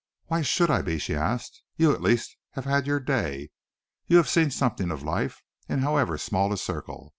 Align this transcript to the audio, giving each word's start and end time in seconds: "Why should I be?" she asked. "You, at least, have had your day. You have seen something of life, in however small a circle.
"Why 0.25 0.41
should 0.41 0.71
I 0.71 0.81
be?" 0.81 0.97
she 0.97 1.13
asked. 1.13 1.61
"You, 1.77 1.91
at 1.93 2.01
least, 2.01 2.35
have 2.53 2.65
had 2.65 2.87
your 2.87 2.99
day. 2.99 3.51
You 4.07 4.17
have 4.17 4.27
seen 4.27 4.49
something 4.49 4.89
of 4.89 5.03
life, 5.03 5.43
in 5.69 5.83
however 5.83 6.17
small 6.17 6.51
a 6.51 6.57
circle. 6.57 7.09